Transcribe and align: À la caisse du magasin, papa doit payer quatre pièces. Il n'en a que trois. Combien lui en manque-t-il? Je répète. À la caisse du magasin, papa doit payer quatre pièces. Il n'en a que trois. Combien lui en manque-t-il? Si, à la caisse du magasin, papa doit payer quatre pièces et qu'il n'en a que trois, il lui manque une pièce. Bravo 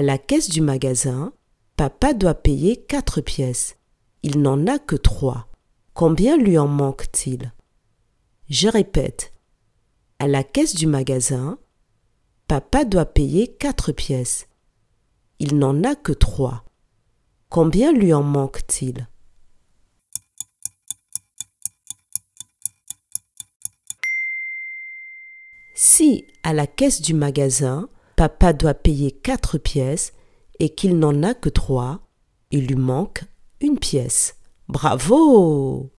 À 0.00 0.02
la 0.02 0.16
caisse 0.16 0.48
du 0.48 0.62
magasin, 0.62 1.34
papa 1.76 2.14
doit 2.14 2.32
payer 2.32 2.82
quatre 2.86 3.20
pièces. 3.20 3.76
Il 4.22 4.40
n'en 4.40 4.66
a 4.66 4.78
que 4.78 4.96
trois. 4.96 5.50
Combien 5.92 6.38
lui 6.38 6.56
en 6.56 6.66
manque-t-il? 6.66 7.52
Je 8.48 8.68
répète. 8.68 9.34
À 10.18 10.26
la 10.26 10.42
caisse 10.42 10.74
du 10.74 10.86
magasin, 10.86 11.58
papa 12.48 12.86
doit 12.86 13.04
payer 13.04 13.46
quatre 13.46 13.92
pièces. 13.92 14.48
Il 15.38 15.58
n'en 15.58 15.84
a 15.84 15.94
que 15.94 16.12
trois. 16.12 16.64
Combien 17.50 17.92
lui 17.92 18.14
en 18.14 18.22
manque-t-il? 18.22 19.06
Si, 25.74 26.24
à 26.42 26.54
la 26.54 26.66
caisse 26.66 27.02
du 27.02 27.12
magasin, 27.12 27.90
papa 28.20 28.52
doit 28.52 28.74
payer 28.74 29.12
quatre 29.12 29.56
pièces 29.56 30.12
et 30.58 30.68
qu'il 30.68 30.98
n'en 30.98 31.22
a 31.22 31.32
que 31.32 31.48
trois, 31.48 32.00
il 32.50 32.66
lui 32.66 32.74
manque 32.74 33.24
une 33.62 33.78
pièce. 33.78 34.36
Bravo 34.68 35.90